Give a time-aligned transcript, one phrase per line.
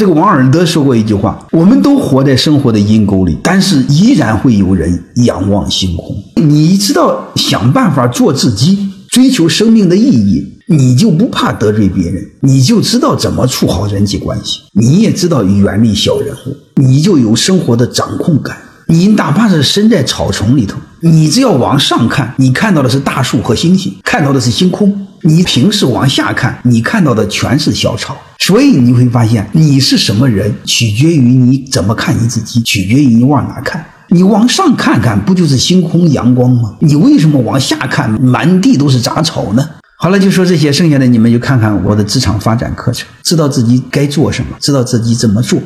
[0.00, 18.56] 这个王尔德说过一句话：“我们都活在生活的阴沟里，但是依然会有人仰望星空。”你知道想办法做自己，追求生命的意义，你就不怕得罪别人，你就知道怎么处好人际关系，你也知道远离小人物，你就有生活的掌控感。
[18.86, 24.88] 你哪怕是身在草丛里头，你只要往上看，你看到的是大树和星星，看到的是星空；
[25.24, 28.16] 你平视往下看，你看到的全是小草。
[28.40, 33.84] 所以你会发现，你是什么人，取决于你怎么看你自己，取决于你往哪看。
[34.08, 36.74] 你往上看看，不就是星空、阳光吗？
[36.80, 39.68] 你为什么往下看，满地都是杂草呢？
[39.98, 45.60] 好了，就说这些，剩下的你们就看看我的职场发展课程，知道自己该做什么，知道自己怎么做。